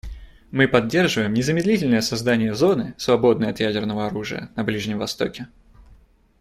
Мы 0.49 0.67
поддерживаем 0.67 1.35
незамедлительное 1.35 2.01
создание 2.01 2.55
зоны, 2.55 2.95
свободной 2.97 3.51
от 3.51 3.59
ядерного 3.59 4.07
оружия, 4.07 4.49
на 4.55 4.63
Ближнем 4.63 4.97
Востоке. 4.97 5.47